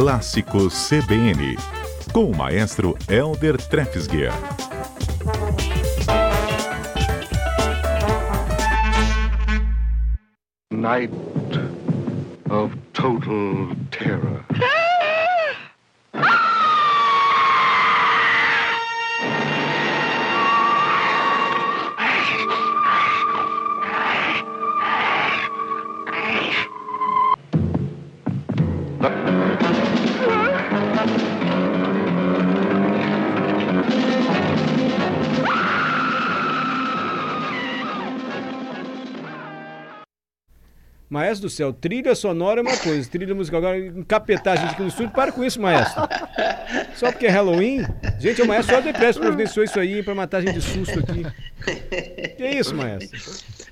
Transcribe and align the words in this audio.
Clássicos 0.00 0.88
CBN, 0.88 1.56
com 2.12 2.30
o 2.30 2.36
maestro 2.36 2.96
Elder 3.08 3.56
Trefsguier. 3.56 4.32
Night 10.72 11.12
of 12.48 12.76
total 12.92 13.74
terror. 13.90 14.44
Maestro 41.28 41.46
do 41.46 41.50
céu, 41.50 41.74
trilha 41.74 42.14
sonora 42.14 42.60
é 42.60 42.62
uma 42.62 42.76
coisa, 42.78 43.06
trilha 43.06 43.34
musical. 43.34 43.58
Agora, 43.58 43.78
encapetar 43.78 44.54
a 44.54 44.56
gente 44.56 44.70
aqui 44.72 44.80
no 44.80 44.88
estúdio, 44.88 45.12
para 45.12 45.30
com 45.30 45.44
isso, 45.44 45.60
maestro. 45.60 46.00
Só 46.96 47.12
porque 47.12 47.26
é 47.26 47.28
Halloween? 47.28 47.84
Gente, 48.18 48.40
o 48.40 48.46
maestro 48.46 48.76
só 48.76 48.80
depressa 48.80 49.20
providenciou 49.20 49.62
isso 49.62 49.78
aí 49.78 50.02
pra 50.02 50.14
matar 50.14 50.38
a 50.38 50.40
gente 50.40 50.54
de 50.54 50.62
susto 50.62 50.98
aqui. 51.00 51.26
Que 52.34 52.42
é 52.42 52.58
isso, 52.58 52.74
maestro? 52.74 53.18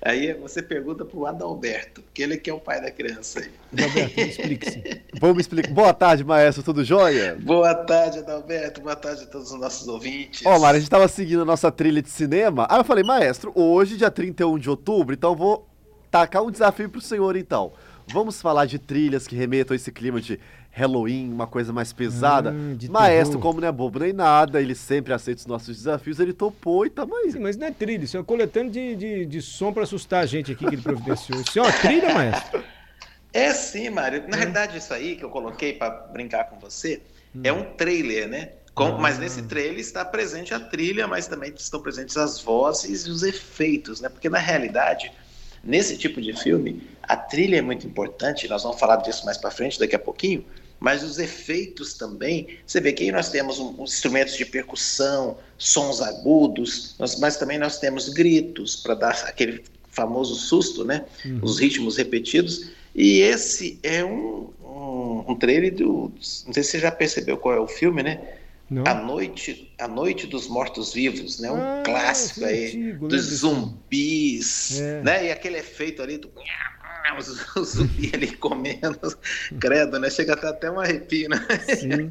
Aí 0.02 0.34
você 0.34 0.60
pergunta 0.60 1.02
pro 1.02 1.24
Adalberto, 1.24 2.04
que 2.12 2.22
ele 2.22 2.36
que 2.36 2.50
é 2.50 2.52
o 2.52 2.60
pai 2.60 2.82
da 2.82 2.90
criança 2.90 3.40
aí. 3.40 3.50
Adalberto, 3.72 4.20
explique-se. 4.20 5.02
Vamos 5.18 5.38
explicar. 5.38 5.72
Boa 5.72 5.94
tarde, 5.94 6.24
maestro, 6.24 6.62
tudo 6.62 6.84
jóia? 6.84 7.38
Boa 7.40 7.74
tarde, 7.74 8.18
Adalberto. 8.18 8.82
Boa 8.82 8.96
tarde 8.96 9.22
a 9.22 9.26
todos 9.26 9.50
os 9.50 9.58
nossos 9.58 9.88
ouvintes. 9.88 10.44
Ó, 10.44 10.56
oh, 10.56 10.60
Mara, 10.60 10.76
a 10.76 10.80
gente 10.80 10.90
tava 10.90 11.08
seguindo 11.08 11.40
a 11.40 11.46
nossa 11.46 11.72
trilha 11.72 12.02
de 12.02 12.10
cinema. 12.10 12.66
Aí 12.68 12.78
eu 12.78 12.84
falei, 12.84 13.02
maestro, 13.02 13.50
hoje, 13.54 13.96
dia 13.96 14.10
31 14.10 14.58
de 14.58 14.68
outubro, 14.68 15.14
então 15.14 15.30
eu 15.30 15.36
vou 15.36 15.75
tacar 16.20 16.42
um 16.42 16.50
desafio 16.50 16.88
pro 16.88 17.00
senhor, 17.00 17.36
então. 17.36 17.72
Vamos 18.08 18.40
falar 18.40 18.66
de 18.66 18.78
trilhas 18.78 19.26
que 19.26 19.34
remetam 19.34 19.74
a 19.74 19.76
esse 19.76 19.90
clima 19.90 20.20
de 20.20 20.38
Halloween, 20.70 21.32
uma 21.32 21.46
coisa 21.46 21.72
mais 21.72 21.92
pesada. 21.92 22.50
Ah, 22.50 22.90
Maestro, 22.90 23.38
terror. 23.38 23.42
como 23.42 23.60
não 23.60 23.68
é 23.68 23.72
bobo 23.72 23.98
nem 23.98 24.12
nada, 24.12 24.60
ele 24.60 24.74
sempre 24.74 25.12
aceita 25.12 25.40
os 25.40 25.46
nossos 25.46 25.76
desafios, 25.76 26.20
ele 26.20 26.32
topou 26.32 26.86
e 26.86 26.90
tamo 26.90 27.16
aí. 27.16 27.32
Sim, 27.32 27.40
mas 27.40 27.56
não 27.56 27.66
é 27.66 27.70
trilha, 27.70 28.04
isso 28.04 28.16
é 28.16 28.22
coletando 28.22 28.70
de, 28.70 28.94
de, 28.94 29.26
de 29.26 29.42
som 29.42 29.72
para 29.72 29.82
assustar 29.82 30.22
a 30.22 30.26
gente 30.26 30.52
aqui 30.52 30.66
que 30.66 30.74
ele 30.74 30.82
providenciou. 30.82 31.40
Isso 31.40 31.58
é 31.58 31.62
uma 31.62 31.72
trilha, 31.72 32.14
maestro? 32.14 32.62
É 33.32 33.52
sim, 33.52 33.90
Mário. 33.90 34.24
Na 34.28 34.36
é. 34.36 34.40
verdade, 34.40 34.78
isso 34.78 34.94
aí 34.94 35.16
que 35.16 35.24
eu 35.24 35.30
coloquei 35.30 35.72
para 35.74 35.90
brincar 35.90 36.44
com 36.44 36.58
você 36.58 37.02
hum. 37.34 37.40
é 37.42 37.52
um 37.52 37.64
trailer, 37.74 38.28
né? 38.28 38.50
Com, 38.74 38.84
ah. 38.84 38.98
Mas 38.98 39.18
nesse 39.18 39.42
trailer 39.42 39.78
está 39.78 40.04
presente 40.04 40.54
a 40.54 40.60
trilha, 40.60 41.06
mas 41.08 41.26
também 41.26 41.52
estão 41.56 41.80
presentes 41.80 42.16
as 42.16 42.40
vozes 42.40 43.06
e 43.06 43.10
os 43.10 43.22
efeitos, 43.22 44.00
né? 44.00 44.08
Porque 44.08 44.28
na 44.28 44.38
realidade 44.38 45.10
Nesse 45.66 45.96
tipo 45.96 46.20
de 46.20 46.32
filme, 46.32 46.80
a 47.02 47.16
trilha 47.16 47.56
é 47.56 47.62
muito 47.62 47.86
importante, 47.86 48.48
nós 48.48 48.62
vamos 48.62 48.78
falar 48.78 48.96
disso 48.96 49.24
mais 49.24 49.36
para 49.36 49.50
frente 49.50 49.78
daqui 49.78 49.96
a 49.96 49.98
pouquinho, 49.98 50.44
mas 50.78 51.02
os 51.02 51.18
efeitos 51.18 51.94
também. 51.94 52.58
Você 52.64 52.80
vê 52.80 52.92
que 52.92 53.02
aí 53.02 53.10
nós 53.10 53.30
temos 53.30 53.58
um, 53.58 53.74
um 53.80 53.84
instrumentos 53.84 54.36
de 54.36 54.44
percussão, 54.44 55.38
sons 55.58 56.00
agudos, 56.00 56.94
nós, 56.98 57.18
mas 57.18 57.36
também 57.36 57.58
nós 57.58 57.78
temos 57.78 58.08
gritos 58.10 58.76
para 58.76 58.94
dar 58.94 59.24
aquele 59.26 59.64
famoso 59.90 60.34
susto, 60.34 60.84
né? 60.84 61.04
Uhum. 61.24 61.40
Os 61.42 61.58
ritmos 61.58 61.96
repetidos. 61.96 62.70
E 62.94 63.20
esse 63.20 63.78
é 63.82 64.04
um, 64.04 64.50
um, 64.62 65.24
um 65.28 65.34
trailer 65.34 65.74
do. 65.74 66.12
Não 66.46 66.52
sei 66.52 66.62
se 66.62 66.70
você 66.70 66.78
já 66.78 66.92
percebeu 66.92 67.36
qual 67.36 67.54
é 67.54 67.60
o 67.60 67.66
filme, 67.66 68.02
né? 68.02 68.20
Não. 68.68 68.84
A 68.86 68.94
Noite, 68.94 69.72
a 69.78 69.86
Noite 69.86 70.26
dos 70.26 70.48
Mortos-Vivos, 70.48 71.38
né? 71.38 71.52
Um 71.52 71.62
ah, 71.62 71.82
clássico 71.84 72.44
aí 72.44 72.66
antigo, 72.66 73.08
dos 73.08 73.30
né? 73.30 73.36
zumbis, 73.36 74.80
é. 74.80 75.02
né? 75.02 75.26
E 75.26 75.32
aquele 75.32 75.58
efeito 75.58 76.02
ali 76.02 76.18
do 76.18 76.28
o 77.56 77.64
zumbi 77.64 78.10
ali 78.12 78.36
comendo, 78.36 79.16
credo, 79.60 79.98
né? 79.98 80.10
Chega 80.10 80.34
até 80.34 80.70
um 80.70 80.80
arrepio, 80.80 81.28
né? 81.28 81.46
Sim, 81.66 82.10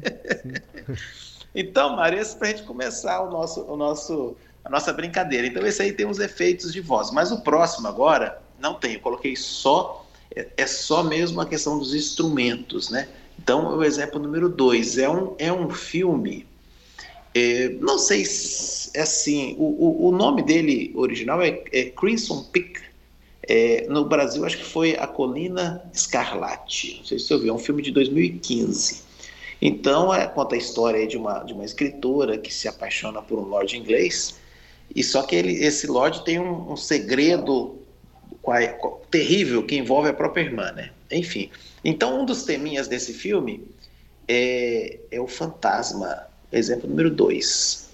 Então, 1.58 1.96
Maria, 1.96 2.20
a 2.20 2.44
gente 2.44 2.64
começar 2.64 3.22
o 3.22 3.30
nosso, 3.30 3.62
o 3.62 3.78
nosso, 3.78 4.36
a 4.62 4.68
nossa 4.68 4.92
brincadeira. 4.92 5.46
Então, 5.46 5.66
esse 5.66 5.80
aí 5.80 5.90
tem 5.90 6.04
uns 6.04 6.18
efeitos 6.18 6.70
de 6.70 6.82
voz, 6.82 7.10
mas 7.10 7.32
o 7.32 7.40
próximo 7.40 7.88
agora 7.88 8.42
não 8.58 8.74
tem. 8.74 8.92
Eu 8.92 9.00
coloquei 9.00 9.34
só, 9.34 10.06
é, 10.34 10.48
é 10.54 10.66
só 10.66 11.02
mesmo 11.02 11.40
a 11.40 11.46
questão 11.46 11.78
dos 11.78 11.94
instrumentos, 11.94 12.90
né? 12.90 13.08
Então, 13.38 13.76
o 13.76 13.84
exemplo 13.84 14.20
número 14.20 14.48
dois 14.48 14.98
é 14.98 15.08
um, 15.08 15.34
é 15.38 15.52
um 15.52 15.70
filme. 15.70 16.46
É, 17.34 17.68
não 17.80 17.98
sei 17.98 18.24
se 18.24 18.90
é 18.94 19.02
assim. 19.02 19.54
O, 19.58 19.64
o, 19.64 20.08
o 20.08 20.12
nome 20.12 20.42
dele 20.42 20.92
original 20.94 21.42
é, 21.42 21.62
é 21.72 21.84
Crimson 21.84 22.42
Peak. 22.44 22.80
É, 23.48 23.86
no 23.88 24.04
Brasil, 24.04 24.44
acho 24.44 24.58
que 24.58 24.64
foi 24.64 24.96
A 24.96 25.06
Colina 25.06 25.88
Escarlate. 25.92 26.96
Não 26.98 27.04
sei 27.04 27.18
se 27.18 27.26
você 27.26 27.34
ouviu, 27.34 27.52
é 27.52 27.56
um 27.56 27.58
filme 27.58 27.80
de 27.80 27.92
2015. 27.92 29.02
Então, 29.62 30.12
é, 30.12 30.26
conta 30.26 30.54
a 30.54 30.58
história 30.58 31.06
de 31.06 31.16
uma, 31.16 31.40
de 31.44 31.52
uma 31.52 31.64
escritora 31.64 32.36
que 32.38 32.52
se 32.52 32.66
apaixona 32.66 33.22
por 33.22 33.38
um 33.38 33.42
lord 33.42 33.76
inglês. 33.76 34.36
E 34.94 35.02
só 35.02 35.22
que 35.22 35.36
ele, 35.36 35.52
esse 35.64 35.86
lord 35.86 36.24
tem 36.24 36.40
um, 36.40 36.72
um 36.72 36.76
segredo 36.76 37.76
terrível 39.10 39.64
que 39.64 39.76
envolve 39.76 40.08
a 40.08 40.12
própria 40.12 40.42
irmã, 40.42 40.72
né? 40.72 40.90
Enfim. 41.10 41.50
Então, 41.84 42.22
um 42.22 42.24
dos 42.24 42.44
teminhas 42.44 42.88
desse 42.88 43.12
filme 43.12 43.64
é, 44.28 44.98
é 45.10 45.20
o 45.20 45.26
fantasma. 45.26 46.26
Exemplo 46.52 46.88
número 46.88 47.10
dois. 47.10 47.88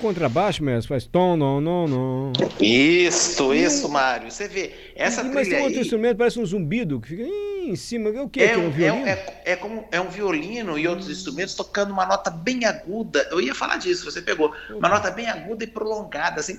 Contrabaixo 0.00 0.64
mesmo, 0.64 0.88
faz 0.88 1.06
tom, 1.06 1.36
não, 1.36 1.60
não, 1.60 1.86
não. 1.86 2.32
Isso, 2.60 3.54
isso, 3.54 3.88
Mário. 3.88 4.30
Você 4.30 4.48
vê, 4.48 4.72
essa 4.96 5.22
Mas 5.22 5.48
tem 5.48 5.58
outro 5.58 5.76
aí... 5.76 5.80
instrumento, 5.80 6.16
parece 6.16 6.40
um 6.40 6.46
zumbido, 6.46 7.00
que 7.00 7.08
fica 7.08 7.22
em 7.22 7.76
cima. 7.76 8.10
É 8.10 8.20
o 8.20 8.28
que? 8.28 8.40
É, 8.40 8.52
é, 8.52 8.58
um, 8.58 8.70
violino? 8.70 9.06
É, 9.06 9.42
é, 9.44 9.56
como, 9.56 9.84
é 9.92 10.00
um 10.00 10.08
violino 10.08 10.78
e 10.78 10.88
outros 10.88 11.08
instrumentos 11.08 11.54
tocando 11.54 11.92
uma 11.92 12.06
nota 12.06 12.30
bem 12.30 12.64
aguda. 12.64 13.28
Eu 13.30 13.40
ia 13.40 13.54
falar 13.54 13.76
disso, 13.76 14.04
você 14.04 14.20
pegou. 14.20 14.52
Uma 14.70 14.88
nota 14.88 15.10
bem 15.10 15.28
aguda 15.28 15.64
e 15.64 15.66
prolongada, 15.66 16.40
assim. 16.40 16.58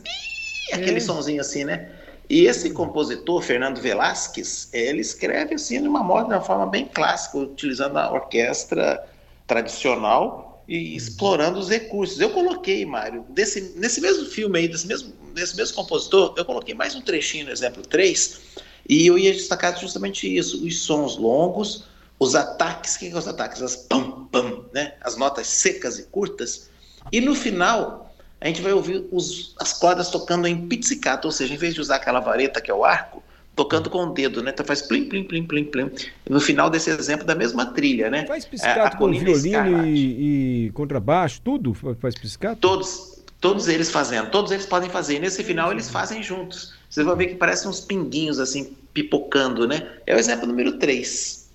Aquele 0.72 0.97
é. 0.97 1.01
sonzinho 1.01 1.41
assim, 1.41 1.66
né? 1.66 1.90
E 2.30 2.46
esse 2.46 2.69
compositor, 2.69 3.41
Fernando 3.41 3.81
Velasquez, 3.81 4.69
ele 4.72 5.01
escreve 5.01 5.56
assim 5.56 5.81
de 5.81 5.88
uma, 5.88 6.01
moda, 6.01 6.30
de 6.30 6.34
uma 6.35 6.41
forma 6.41 6.66
bem 6.66 6.85
clássica, 6.85 7.38
utilizando 7.40 7.97
a 7.97 8.09
orquestra 8.12 9.06
tradicional 9.46 10.50
e 10.72 10.96
explorando 10.96 11.59
os 11.59 11.68
recursos. 11.68 12.18
Eu 12.22 12.30
coloquei, 12.30 12.86
Mário, 12.86 13.26
desse, 13.30 13.74
nesse 13.76 14.00
mesmo 14.00 14.26
filme 14.26 14.58
aí, 14.58 14.68
desse 14.70 14.88
mesmo, 14.88 15.14
desse 15.34 15.54
mesmo 15.58 15.76
compositor, 15.76 16.34
eu 16.38 16.46
coloquei 16.46 16.74
mais 16.74 16.96
um 16.96 17.02
trechinho 17.02 17.48
no 17.48 17.52
exemplo 17.52 17.84
3, 17.84 18.40
e 18.88 19.06
eu 19.06 19.18
ia 19.18 19.34
destacar 19.34 19.78
justamente 19.78 20.34
isso, 20.34 20.66
os 20.66 20.80
sons 20.80 21.18
longos, 21.18 21.84
os 22.18 22.36
ataques, 22.36 22.95
o 22.95 23.00
que 23.00 23.10
são 23.10 23.19
os 23.19 23.28
ataques? 23.28 23.62
As 23.62 23.75
pam, 23.75 24.28
pam, 24.31 24.63
né? 24.74 24.94
as 25.01 25.18
notas 25.18 25.48
secas 25.48 26.00
e 26.00 26.04
curtas, 26.04 26.69
e 27.12 27.19
no 27.19 27.36
final 27.36 28.16
a 28.40 28.48
gente 28.48 28.62
vai 28.62 28.72
ouvir 28.72 29.06
os, 29.12 29.54
as 29.60 29.74
cordas 29.74 30.10
tocando 30.10 30.48
em 30.48 30.69
pizzicato, 30.69 31.28
ou 31.28 31.34
seja, 31.34 31.54
em 31.54 31.57
vez 31.57 31.74
de 31.74 31.81
usar 31.81 31.98
aquela 31.98 32.22
vareta 32.22 32.62
que 32.62 32.72
é 32.72 32.74
o 32.74 32.86
arco, 32.86 33.22
tocando 33.56 33.89
com 33.89 34.03
o 34.03 34.13
dedo, 34.13 34.42
né? 34.42 34.51
Então 34.53 34.65
faz 34.65 34.81
plim, 34.81 35.06
plim, 35.06 35.24
plim, 35.24 35.45
plim, 35.45 35.65
plim. 35.65 35.92
No 36.30 36.39
final 36.39 36.69
desse 36.69 36.89
exemplo 36.89 37.25
da 37.25 37.36
mesma 37.36 37.65
trilha, 37.68 38.09
né? 38.09 38.25
Faz 38.25 38.45
piscato 38.45 38.95
é, 38.95 38.98
com 38.98 39.12
violino 39.12 39.86
e, 39.86 40.68
e, 40.68 40.71
contrabaixo, 40.71 41.42
tudo 41.44 41.74
faz 42.00 42.15
piscato? 42.15 42.59
Todos, 42.59 43.24
todos 43.39 43.68
eles 43.68 43.92
fazendo, 43.92 44.30
todos 44.30 44.51
eles 44.51 44.65
podem 44.65 44.89
fazer. 44.89 45.15
E 45.15 45.19
nesse 45.19 45.44
final 45.44 45.71
eles 45.71 45.89
fazem 45.89 46.24
juntos. 46.24 46.74
Vocês 46.89 47.06
vão 47.06 47.15
ver 47.15 47.27
que 47.27 47.36
parecem 47.36 47.69
uns 47.69 47.81
pinguinhos 47.81 48.39
assim, 48.39 48.75
pipocando, 48.94 49.68
né? 49.68 49.88
É 50.06 50.15
o 50.15 50.19
exemplo 50.19 50.47
número 50.47 50.77
3. 50.77 51.50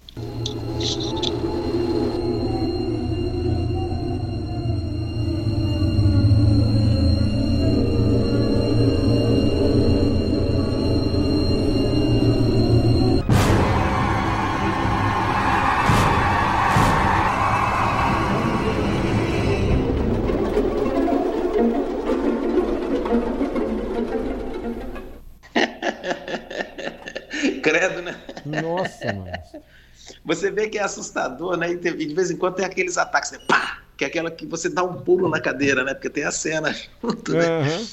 Você 30.37 30.51
vê 30.51 30.69
que 30.69 30.79
é 30.79 30.83
assustador, 30.83 31.57
né? 31.57 31.73
E 31.73 31.77
de 31.77 32.15
vez 32.15 32.31
em 32.31 32.37
quando 32.37 32.55
tem 32.57 32.65
aqueles 32.65 32.97
ataques, 32.99 33.33
né? 33.33 33.39
Pá! 33.49 33.79
Que 33.97 34.05
é 34.05 34.09
aquela 34.09 34.31
que 34.31 34.47
você 34.47 34.69
dá 34.69 34.83
um 34.85 34.95
pulo 35.01 35.29
na 35.29 35.41
cadeira, 35.41 35.83
né? 35.83 35.95
Porque 35.95 36.11
tem 36.11 36.25
a 36.25 36.31
cena 36.31 36.75
junto, 37.03 37.33
né? 37.33 37.61
Uhum. 37.61 37.87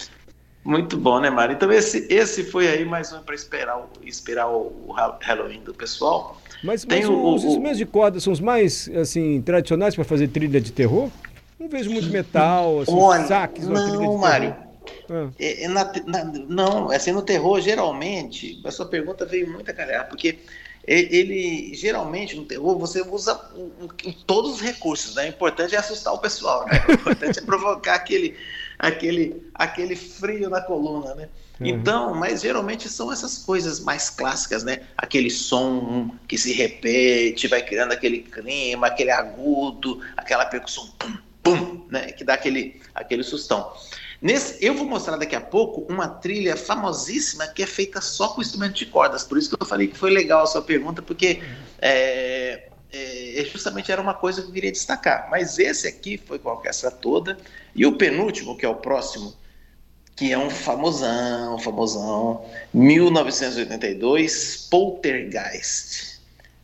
Muito 0.66 0.96
bom, 0.96 1.20
né, 1.20 1.30
Mário? 1.30 1.56
Então 1.56 1.70
esse, 1.72 2.08
esse 2.10 2.44
foi 2.46 2.68
aí 2.68 2.86
mais 2.86 3.12
um 3.12 3.22
para 3.22 3.36
esperar, 3.36 3.78
o, 3.78 3.90
esperar 4.06 4.48
o 4.50 4.94
Halloween 5.22 5.62
do 5.62 5.74
pessoal. 5.74 6.42
Mas, 6.64 6.86
mas 6.86 7.08
o, 7.08 7.34
os 7.36 7.44
instrumentos 7.44 7.78
de 7.78 7.86
corda 7.86 8.20
são 8.22 8.32
os 8.32 8.40
mais 8.40 8.90
assim 8.96 9.42
tradicionais 9.42 9.94
para 9.94 10.06
fazer 10.06 10.30
trilha 10.30 10.62
de 10.62 10.72
terror? 10.72 11.10
Não 11.60 11.68
vejo 11.68 11.90
muito 11.90 12.10
metal, 12.10 12.82
assim, 12.82 12.98
Olha, 12.98 13.26
saques, 13.26 13.68
uma 13.68 13.82
trilha 13.82 14.00
não, 14.00 14.12
de 14.16 14.18
Mário. 14.18 14.56
terror. 14.56 14.74
Ah. 15.10 15.30
É, 15.40 15.64
é 15.66 15.68
na- 15.68 15.92
na- 16.06 16.24
não, 16.26 16.92
assim, 16.92 17.12
no 17.12 17.22
terror, 17.22 17.60
geralmente, 17.60 18.62
a 18.64 18.72
sua 18.72 18.86
pergunta 18.86 19.26
veio 19.26 19.52
muito 19.52 19.70
a 19.70 19.74
calhar, 19.74 20.08
porque 20.08 20.40
ele, 20.86 21.74
geralmente, 21.74 22.36
no 22.36 22.44
terror, 22.44 22.78
você 22.78 23.02
usa 23.02 23.36
todos 24.28 24.56
os 24.56 24.62
recursos, 24.62 25.16
né? 25.16 25.26
O 25.26 25.30
importante 25.30 25.76
é 25.76 25.78
assustar 25.78 26.14
o 26.14 26.18
pessoal, 26.18 26.66
né? 26.66 26.84
O 26.90 26.92
importante 26.92 27.40
é 27.40 27.42
provocar 27.46 27.96
aquele, 27.96 28.36
aquele, 28.78 29.42
aquele 29.54 29.96
frio 29.96 30.50
na 30.50 30.62
coluna, 30.62 31.16
né? 31.16 31.30
Uhum. 31.60 31.68
Então, 31.68 32.14
mas 32.14 32.42
geralmente 32.42 32.90
são 32.90 33.12
essas 33.14 33.38
coisas 33.38 33.80
mais 33.80 34.10
clássicas, 34.10 34.64
né? 34.64 34.82
Aquele 34.98 35.30
som 35.30 36.10
que 36.28 36.38
se 36.38 36.52
repete, 36.52 37.48
vai 37.48 37.62
criando 37.62 37.94
aquele 37.94 38.20
clima, 38.20 38.88
aquele 38.88 39.12
agudo, 39.12 40.02
aquela 40.18 40.46
percussão 40.46 40.88
pum, 41.00 41.18
pum, 41.42 41.88
né? 41.90 42.12
Que 42.12 42.26
dá 42.26 42.34
aquele, 42.34 42.82
aquele 42.94 43.24
sustão. 43.24 43.72
Nesse, 44.24 44.66
eu 44.66 44.74
vou 44.74 44.86
mostrar 44.88 45.18
daqui 45.18 45.36
a 45.36 45.42
pouco 45.42 45.86
uma 45.92 46.08
trilha 46.08 46.56
famosíssima 46.56 47.46
que 47.46 47.62
é 47.62 47.68
feita 47.68 48.00
só 48.00 48.30
com 48.30 48.42
instrumento 48.42 48.76
de 48.76 48.86
cordas. 48.86 49.26
Por 49.26 49.38
isso 49.38 49.50
que 49.50 49.62
eu 49.62 49.68
falei 49.68 49.90
que 49.90 49.98
foi 49.98 50.12
legal 50.12 50.44
a 50.44 50.48
sua 50.48 50.62
pergunta, 50.62 51.02
porque 51.02 51.44
é, 51.82 52.70
é, 52.94 53.46
justamente 53.52 53.92
era 53.92 54.02
uma 54.02 54.14
coisa 54.14 54.42
que 54.42 54.48
eu 54.48 54.54
queria 54.54 54.72
destacar. 54.72 55.28
Mas 55.30 55.60
esse 55.60 55.86
aqui 55.90 56.18
foi 56.18 56.40
com 56.40 56.48
a 56.48 56.54
orquestra 56.54 56.90
toda. 56.90 57.38
E 57.76 57.86
o 57.86 57.98
penúltimo, 57.98 58.56
que 58.56 58.66
é 58.66 58.70
o 58.70 58.76
próximo, 58.76 59.36
que 60.16 60.32
é 60.32 60.38
um 60.38 60.50
famosão, 60.50 61.60
famosão, 61.60 62.46
1982, 62.74 64.70
Poltergeist. 64.72 66.13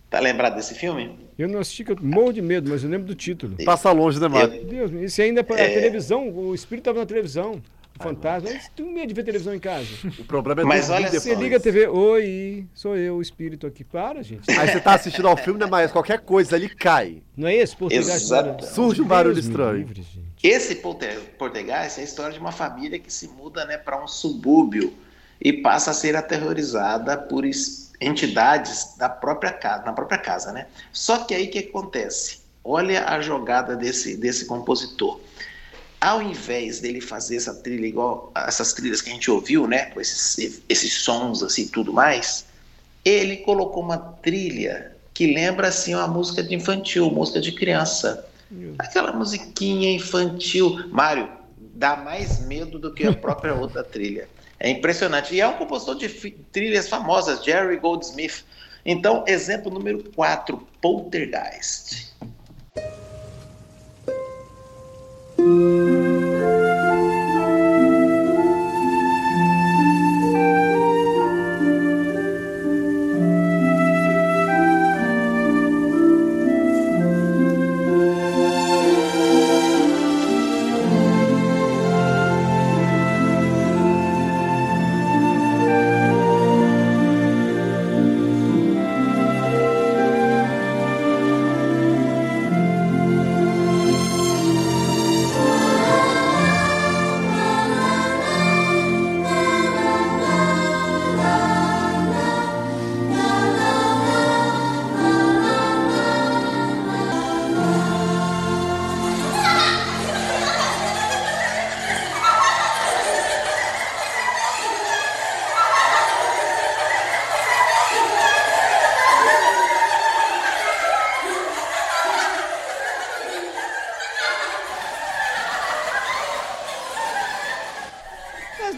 Tá 0.10 0.20
lembrado 0.20 0.56
desse 0.56 0.74
filme? 0.74 1.20
Eu 1.38 1.48
não 1.48 1.60
assisti, 1.60 1.84
que 1.84 1.92
eu 1.92 1.98
morro 2.02 2.34
de 2.34 2.42
medo, 2.42 2.70
mas 2.70 2.84
eu 2.84 2.90
lembro 2.90 3.06
do 3.08 3.16
título. 3.16 3.56
Passa 3.64 3.92
longe, 3.92 4.20
né, 4.20 4.28
Mário? 4.28 4.66
Deus, 4.66 4.92
esse 4.94 5.22
ainda 5.22 5.42
é 5.42 5.44
para 5.44 5.60
É. 5.60 5.70
televisão, 5.74 6.30
o 6.30 6.56
espírito 6.56 6.82
estava 6.90 7.00
na 7.00 7.06
televisão. 7.06 7.62
O 8.00 8.04
fantasma. 8.04 8.50
Mas 8.50 8.72
tu 8.74 8.86
medo 8.86 9.08
de 9.08 9.14
ver 9.14 9.24
televisão 9.24 9.54
em 9.54 9.60
casa. 9.60 9.86
O 10.18 10.24
problema 10.24 10.62
é 10.62 10.64
Mas 10.64 10.90
olha, 10.90 11.04
depois. 11.06 11.22
Você 11.22 11.36
liga 11.36 11.58
a 11.58 11.60
TV, 11.60 11.86
oi, 11.88 12.66
sou 12.74 12.96
eu, 12.96 13.18
o 13.18 13.22
espírito 13.22 13.68
aqui. 13.68 13.84
Para, 13.84 14.24
gente. 14.24 14.50
Aí 14.50 14.70
você 14.70 14.80
tá 14.80 14.94
assistindo 14.96 15.28
ao 15.28 15.36
filme, 15.36 15.60
né, 15.60 15.66
mas 15.66 15.92
qualquer 15.92 16.20
coisa 16.22 16.56
ali 16.56 16.70
cai. 16.70 17.22
Não 17.36 17.48
é 17.48 17.56
esse? 17.56 17.76
Poltergeist? 17.76 18.16
Exato. 18.24 18.66
Surge 18.66 19.02
um 19.02 19.06
barulho 19.06 19.36
Deus 19.36 19.46
estranho. 19.48 19.78
livre. 19.80 20.04
Esse 20.42 20.76
Polter- 20.76 21.20
Poltergeist 21.38 22.00
é 22.00 22.02
a 22.02 22.06
história 22.06 22.32
de 22.34 22.40
uma 22.40 22.54
família 22.54 22.98
que 22.98 23.12
se 23.12 23.28
muda 23.28 23.66
né, 23.66 23.78
para 23.78 24.02
um 24.02 24.08
subúrbio 24.08 24.94
e 25.42 25.52
passa 25.52 25.92
a 25.92 25.94
ser 25.94 26.16
aterrorizada 26.16 27.18
por 27.18 27.44
es- 27.46 27.89
entidades 28.00 28.96
da 28.98 29.10
própria 29.10 29.52
casa, 29.52 29.84
na 29.84 29.94
própria 29.94 30.18
casa, 30.18 30.52
né? 30.52 30.68
Só 30.94 31.20
que 31.20 31.34
aí 31.34 31.48
o 31.48 31.52
que 31.52 31.60
acontece? 31.60 32.40
Olha 32.64 33.06
a 33.06 33.22
jogada 33.22 33.76
desse, 33.76 34.16
desse 34.16 34.46
compositor. 34.46 35.20
Ao 36.00 36.22
invés 36.22 36.80
dele 36.80 37.02
fazer 37.02 37.36
essa 37.36 37.54
trilha 37.54 37.86
igual 37.86 38.32
a 38.34 38.48
essas 38.48 38.72
trilhas 38.74 39.02
que 39.02 39.10
a 39.10 39.14
gente 39.14 39.30
ouviu, 39.30 39.68
né, 39.68 39.86
com 39.86 40.00
esses, 40.00 40.62
esses 40.70 40.94
sons 40.94 41.44
assim 41.44 41.68
tudo 41.68 41.92
mais, 41.92 42.46
ele 43.04 43.38
colocou 43.38 43.84
uma 43.84 43.98
trilha 43.98 44.96
que 45.14 45.34
lembra 45.34 45.68
assim 45.68 45.94
uma 45.94 46.08
música 46.08 46.42
de 46.42 46.56
infantil, 46.56 47.12
música 47.12 47.42
de 47.42 47.52
criança. 47.52 48.26
Aquela 48.78 49.12
musiquinha 49.12 49.92
infantil. 49.92 50.88
Mário, 50.92 51.30
dá 51.58 51.98
mais 51.98 52.40
medo 52.46 52.80
do 52.80 52.94
que 52.94 53.06
a 53.06 53.14
própria 53.14 53.54
outra 53.54 53.84
trilha. 53.84 54.30
É 54.60 54.70
impressionante. 54.70 55.34
E 55.34 55.42
é 55.42 55.48
um 55.48 55.54
compositor 55.54 55.96
de 55.96 56.10
trilhas 56.52 56.90
famosas, 56.90 57.44
Jerry 57.44 57.78
Goldsmith. 57.78 58.44
Então, 58.86 59.24
exemplo 59.28 59.72
número 59.72 60.04
4, 60.12 60.58
Poltergeist. 60.82 62.10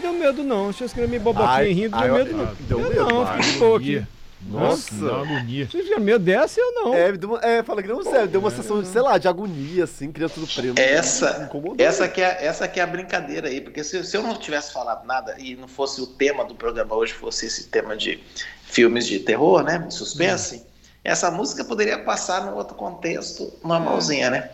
Deu 0.02 0.12
medo 0.12 0.44
não. 0.44 0.66
Eu 0.66 0.86
escrever 0.86 1.08
meio 1.08 1.22
boboquinha 1.22 1.50
Ai, 1.52 1.72
rindo. 1.72 1.96
ai, 1.96 2.02
Deu 2.08 2.16
eu- 2.18 2.24
medo 2.24 2.36
não. 2.36 2.54
deu 2.60 2.78
medo, 2.78 2.94
não, 2.96 3.24
Mário. 3.24 3.42
fiquei 3.42 3.52
de 3.54 3.58
boa 3.58 3.78
aqui. 3.78 4.06
Nossa, 4.44 4.94
agonia. 5.06 5.68
Você 5.70 5.82
tinha 5.84 6.00
medo 6.00 6.24
dessa 6.24 6.58
eu 6.60 6.72
não. 6.72 6.92
É, 6.94 7.12
me 7.12 7.16
deu 7.18 7.28
uma, 7.30 7.38
é, 7.44 7.62
fala 7.62 7.80
que 7.80 7.86
não 7.86 8.02
sério, 8.02 8.26
deu 8.26 8.40
uma 8.40 8.50
sensação, 8.50 8.82
de, 8.82 8.88
sei 8.88 9.00
lá, 9.00 9.16
de 9.16 9.28
agonia, 9.28 9.84
assim, 9.84 10.10
criança 10.10 10.34
tudo 10.34 10.48
preso. 10.52 10.74
Essa, 10.76 11.48
essa, 11.78 12.08
que 12.08 12.20
é, 12.20 12.44
essa 12.44 12.66
que 12.66 12.80
é 12.80 12.82
a 12.82 12.86
brincadeira 12.86 13.46
aí, 13.46 13.60
porque 13.60 13.84
se, 13.84 14.02
se 14.02 14.16
eu 14.16 14.22
não 14.22 14.34
tivesse 14.34 14.72
falado 14.72 15.06
nada 15.06 15.36
e 15.38 15.54
não 15.54 15.68
fosse 15.68 16.00
o 16.00 16.06
tema 16.08 16.44
do 16.44 16.56
programa 16.56 16.92
hoje, 16.96 17.12
fosse 17.12 17.46
esse 17.46 17.68
tema 17.68 17.96
de 17.96 18.18
filmes 18.64 19.06
de 19.06 19.20
terror, 19.20 19.62
né, 19.62 19.78
de 19.78 19.94
suspense, 19.94 20.64
essa 21.04 21.30
música 21.30 21.64
poderia 21.64 22.00
passar 22.00 22.44
num 22.44 22.54
outro 22.56 22.74
contexto 22.74 23.52
normalzinha, 23.64 24.28
né? 24.28 24.50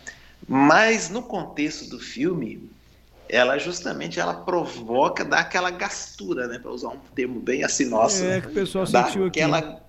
Mas 0.47 1.09
no 1.09 1.23
contexto 1.23 1.89
do 1.89 1.99
filme, 1.99 2.71
ela 3.29 3.59
justamente 3.59 4.19
ela 4.19 4.35
provoca, 4.35 5.25
dá 5.25 5.41
aquela 5.41 5.71
gastura, 5.71 6.47
né, 6.49 6.59
para 6.59 6.71
usar 6.71 6.89
um 6.89 6.99
termo 7.15 7.41
bem 7.41 7.65
assim 7.65 7.85
nosso, 7.87 8.23
É 8.25 8.37
né? 8.37 8.41
que 8.41 8.49
o 8.49 8.53
pessoal 8.53 8.85
dá 8.87 9.05
sentiu 9.05 9.27
aqui. 9.27 9.41
aquela, 9.41 9.83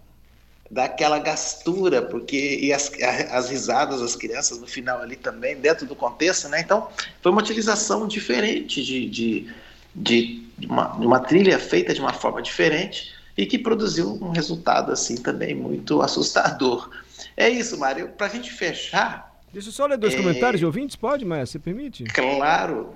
dá 0.69 0.83
aquela 0.85 1.19
gastura, 1.19 2.01
porque 2.01 2.59
e 2.61 2.73
as, 2.73 2.91
as 3.31 3.49
risadas 3.49 4.01
das 4.01 4.15
crianças 4.15 4.59
no 4.59 4.67
final 4.67 5.01
ali 5.01 5.15
também, 5.15 5.55
dentro 5.55 5.85
do 5.85 5.95
contexto, 5.95 6.47
né? 6.49 6.59
Então, 6.61 6.89
foi 7.21 7.31
uma 7.31 7.41
utilização 7.41 8.07
diferente 8.07 8.83
de, 8.83 9.09
de, 9.09 9.53
de, 9.95 10.43
de 10.57 10.67
uma, 10.67 10.85
de 10.99 11.05
uma 11.07 11.19
trilha 11.19 11.57
feita 11.57 11.93
de 11.93 11.99
uma 12.01 12.13
forma 12.13 12.41
diferente 12.41 13.11
e 13.37 13.45
que 13.45 13.57
produziu 13.57 14.17
um 14.21 14.31
resultado 14.31 14.91
assim 14.91 15.15
também 15.15 15.55
muito 15.55 16.01
assustador. 16.01 16.89
É 17.37 17.47
isso, 17.49 17.77
Mário. 17.79 18.09
Para 18.09 18.27
a 18.27 18.29
gente 18.29 18.51
fechar, 18.51 19.29
Deixa 19.51 19.69
eu 19.69 19.73
só 19.73 19.87
ler 19.87 19.97
dois 19.97 20.13
É. 20.13 20.17
comentários 20.17 20.59
de 20.59 20.65
ouvintes, 20.65 20.95
pode, 20.95 21.25
Maia? 21.25 21.43
Você 21.43 21.57
permite? 21.57 22.03
claro, 22.03 22.93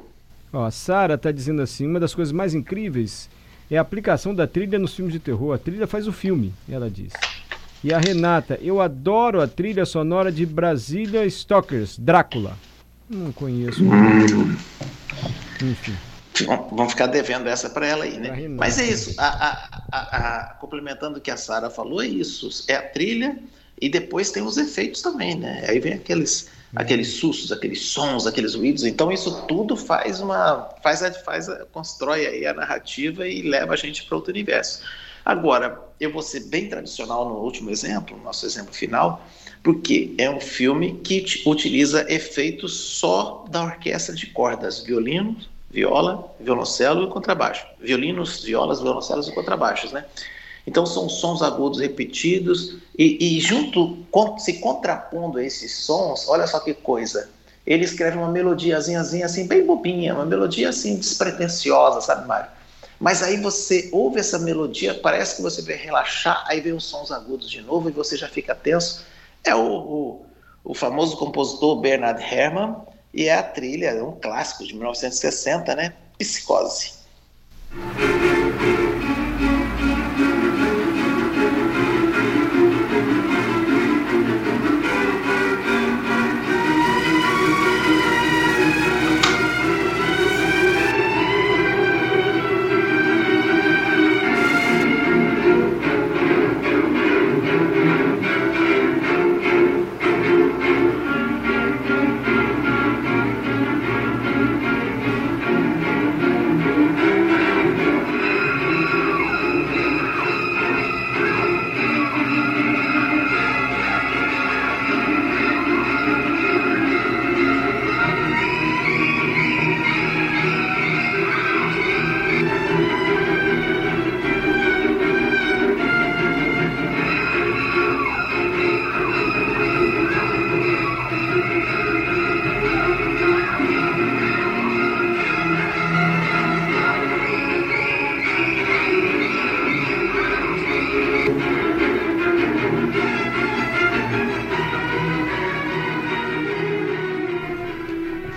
Ó, 0.54 0.64
a 0.66 0.72
Sara 0.72 1.18
tá 1.18 1.32
dizendo 1.32 1.62
assim, 1.62 1.88
uma 1.88 2.00
das 2.00 2.14
coisas 2.14 2.32
mais 2.32 2.54
incríveis 2.54 3.28
é 3.72 3.78
a 3.78 3.82
aplicação 3.82 4.36
da 4.36 4.46
trilha 4.46 4.78
nos 4.78 4.94
filmes 4.94 5.12
de 5.14 5.20
terror. 5.20 5.54
A 5.54 5.58
trilha 5.58 5.88
faz 5.88 6.08
o 6.08 6.12
filme, 6.12 6.54
ela 6.70 6.90
diz. 6.92 7.12
E 7.84 7.92
a 7.94 7.98
Renata, 8.00 8.58
eu 8.62 8.80
adoro 8.80 9.42
a 9.42 9.48
trilha 9.48 9.84
sonora 9.86 10.32
de 10.32 10.46
Brasília 10.46 11.26
Stalkers, 11.26 11.98
Drácula. 11.98 12.56
Não 13.10 13.32
conheço. 13.32 13.84
Enfim. 15.62 15.94
Vamos 16.72 16.94
ficar 16.94 17.08
devendo 17.08 17.48
essa 17.48 17.70
para 17.70 17.86
ela 17.86 18.04
aí, 18.06 18.18
né? 18.18 18.48
Mas 18.50 18.80
é 18.80 18.86
isso. 18.86 19.14
A- 19.20 19.60
a- 19.92 19.98
a- 19.98 20.54
complementando 20.56 21.18
o 21.18 21.22
que 21.22 21.30
a 21.30 21.38
Sara 21.38 21.70
falou, 21.70 22.02
é 22.02 22.08
isso. 22.08 22.50
É 22.68 22.76
a 22.76 22.82
trilha 22.82 23.38
e 23.80 23.90
depois 23.90 24.32
tem 24.32 24.42
os 24.44 24.58
efeitos 24.58 25.02
também, 25.02 25.36
né? 25.36 25.66
Aí 25.68 25.80
vem 25.80 25.94
aqueles, 25.94 26.50
aqueles 26.76 27.14
sustos, 27.14 27.52
aqueles 27.52 27.86
sons, 27.88 28.26
aqueles 28.26 28.56
ruídos. 28.56 28.84
Então 28.84 29.12
isso 29.12 29.46
tudo 29.48 29.76
faz 29.76 30.20
uma, 30.20 30.70
faz, 30.82 31.04
a, 31.04 31.12
faz 31.12 31.48
constrói 31.72 32.26
aí 32.26 32.46
a 32.46 32.54
narrativa 32.54 33.28
e 33.28 33.42
leva 33.42 33.74
a 33.74 33.78
gente 33.78 34.04
para 34.06 34.16
outro 34.16 34.32
universo. 34.32 34.82
Agora, 35.26 35.80
eu 36.00 36.12
vou 36.12 36.22
ser 36.22 36.42
bem 36.42 36.68
tradicional 36.68 37.30
no 37.30 37.36
último 37.36 37.70
exemplo, 37.70 38.18
no 38.18 38.24
nosso 38.24 38.46
exemplo 38.46 38.74
final, 38.74 39.26
porque 39.64 40.14
é 40.18 40.30
um 40.30 40.42
filme 40.42 41.00
que 41.02 41.42
utiliza 41.46 42.06
efeitos 42.12 42.74
só 42.74 43.46
da 43.50 43.64
orquestra 43.64 44.14
de 44.14 44.28
cordas, 44.28 44.82
violino, 44.82 45.38
viola, 45.72 46.30
violoncelo 46.40 47.06
e 47.06 47.10
contrabaixo. 47.10 47.66
Violinos, 47.80 48.44
violas, 48.44 48.82
violoncelos 48.82 49.30
e 49.30 49.32
contrabaixos, 49.32 49.94
né? 49.94 50.06
Então 50.66 50.86
são 50.86 51.10
sons 51.10 51.42
agudos 51.42 51.80
repetidos 51.80 52.78
e, 52.98 53.38
e 53.38 53.40
junto, 53.40 53.98
se 54.38 54.54
contrapondo 54.54 55.38
a 55.38 55.44
esses 55.44 55.76
sons, 55.80 56.28
olha 56.28 56.48
só 56.48 56.60
que 56.60 56.74
coisa. 56.74 57.30
Ele 57.66 57.86
escreve 57.86 58.18
uma 58.18 58.30
melodiazinha 58.30 59.26
assim, 59.26 59.48
bem 59.48 59.66
bobinha, 59.66 60.14
uma 60.14 60.26
melodia 60.26 60.70
assim 60.70 60.98
despretensiosa, 60.98 62.02
sabe, 62.02 62.28
Mário? 62.28 62.50
Mas 63.00 63.22
aí 63.22 63.38
você 63.38 63.90
ouve 63.92 64.20
essa 64.20 64.40
melodia, 64.40 64.94
parece 64.94 65.38
que 65.38 65.42
você 65.42 65.62
vai 65.62 65.76
relaxar, 65.76 66.44
aí 66.48 66.62
vem 66.62 66.74
os 66.74 66.86
sons 66.86 67.12
agudos 67.12 67.50
de 67.50 67.62
novo 67.62 67.90
e 67.90 67.92
você 67.92 68.16
já 68.16 68.30
fica 68.30 68.56
tenso. 68.56 69.04
É 69.44 69.54
o, 69.54 69.62
o, 69.62 70.26
o 70.64 70.74
famoso 70.74 71.18
compositor 71.18 71.82
Bernard 71.82 72.22
Herrmann 72.24 72.78
e 73.14 73.26
é 73.26 73.36
a 73.36 73.44
trilha, 73.44 73.88
é 73.88 74.02
um 74.02 74.14
clássico 74.14 74.66
de 74.66 74.74
1960, 74.74 75.76
né? 75.76 75.94
Psicose. 76.18 76.94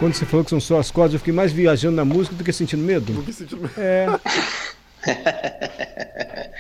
Quando 0.07 0.15
você 0.15 0.25
falou 0.25 0.45
que 0.45 0.51
são 0.51 0.61
só 0.61 0.79
as 0.79 0.89
cordas, 0.89 1.15
eu 1.15 1.19
fiquei 1.19 1.35
mais 1.35 1.51
viajando 1.51 1.97
na 1.97 2.05
música 2.05 2.37
do 2.37 2.45
que 2.45 2.53
sentindo 2.53 2.85
medo. 2.85 3.13
Do 3.13 3.25
que 3.25 3.33
sentindo 3.33 3.63
medo. 3.63 3.75
É. 3.77 4.07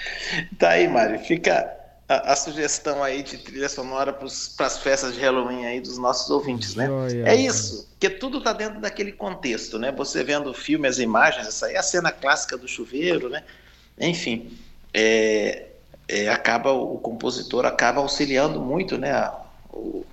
tá 0.58 0.70
aí, 0.70 0.88
Mário. 0.88 1.20
Fica 1.20 1.72
a, 2.08 2.32
a, 2.32 2.34
sugestão 2.34 3.04
aí 3.04 3.22
de 3.22 3.38
trilha 3.38 3.68
sonora 3.68 4.12
para 4.12 4.26
as 4.26 4.78
festas 4.78 5.14
de 5.14 5.20
Halloween 5.20 5.64
aí 5.64 5.80
dos 5.80 5.96
nossos 5.96 6.28
ouvintes, 6.28 6.74
né? 6.74 6.88
Joia. 6.88 7.28
É 7.28 7.36
isso, 7.36 7.88
que 8.00 8.10
tudo 8.10 8.42
tá 8.42 8.52
dentro 8.52 8.80
daquele 8.80 9.12
contexto, 9.12 9.78
né? 9.78 9.92
Você 9.92 10.24
vendo 10.24 10.50
o 10.50 10.54
filme, 10.54 10.88
as 10.88 10.98
imagens, 10.98 11.46
essa 11.46 11.66
aí 11.66 11.74
é 11.74 11.78
a 11.78 11.84
cena 11.84 12.10
clássica 12.10 12.58
do 12.58 12.66
chuveiro, 12.66 13.28
né? 13.28 13.44
Enfim, 13.96 14.58
é, 14.92 15.66
é, 16.08 16.28
acaba 16.30 16.72
o 16.72 16.98
compositor 16.98 17.64
acaba 17.64 18.00
auxiliando 18.00 18.60
muito, 18.60 18.98
né? 18.98 19.12
A, 19.12 19.40
o, 19.72 20.04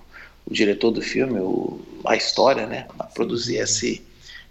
o 0.46 0.52
diretor 0.52 0.90
do 0.90 1.00
filme, 1.00 1.40
o, 1.40 1.80
a 2.04 2.16
história, 2.16 2.66
né, 2.66 2.86
a 2.98 3.04
produzir 3.04 3.56
esse, 3.56 4.04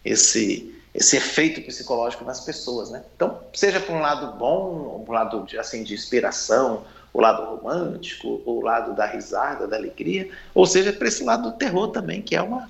esse, 0.03 0.73
esse 0.93 1.17
efeito 1.17 1.61
psicológico 1.61 2.25
nas 2.25 2.39
pessoas, 2.39 2.89
né? 2.89 3.03
Então, 3.15 3.39
seja 3.53 3.79
por 3.79 3.95
um 3.95 3.99
lado 3.99 4.37
bom, 4.37 5.05
um 5.07 5.11
lado 5.11 5.45
de, 5.45 5.57
assim 5.57 5.83
de 5.83 5.93
inspiração, 5.93 6.83
o 7.13 7.21
lado 7.21 7.43
romântico, 7.43 8.41
o 8.45 8.61
lado 8.61 8.95
da 8.95 9.05
risada, 9.05 9.67
da 9.67 9.75
alegria, 9.75 10.29
ou 10.53 10.65
seja, 10.65 10.91
para 10.91 11.07
esse 11.07 11.23
lado 11.23 11.51
do 11.51 11.57
terror 11.57 11.89
também, 11.89 12.21
que 12.21 12.35
é 12.35 12.41
uma 12.41 12.69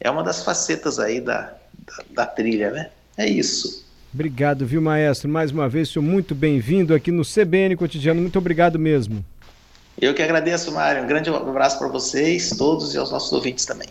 é 0.00 0.10
uma 0.10 0.24
das 0.24 0.42
facetas 0.42 0.98
aí 0.98 1.20
da, 1.20 1.54
da, 1.86 2.04
da 2.10 2.26
trilha, 2.26 2.72
né? 2.72 2.90
É 3.16 3.28
isso. 3.28 3.84
Obrigado, 4.12 4.66
viu, 4.66 4.82
maestro? 4.82 5.28
Mais 5.28 5.52
uma 5.52 5.68
vez, 5.68 5.94
muito 5.96 6.34
bem-vindo 6.34 6.92
aqui 6.92 7.10
no 7.10 7.22
CBN 7.22 7.76
Cotidiano. 7.76 8.20
Muito 8.20 8.38
obrigado 8.38 8.78
mesmo. 8.78 9.24
Eu 10.00 10.14
que 10.14 10.22
agradeço, 10.22 10.72
Mário. 10.72 11.02
Um 11.02 11.06
grande 11.06 11.30
abraço 11.30 11.78
para 11.78 11.88
vocês, 11.88 12.50
todos 12.56 12.94
e 12.94 12.98
aos 12.98 13.10
nossos 13.10 13.32
ouvintes 13.32 13.64
também. 13.64 13.88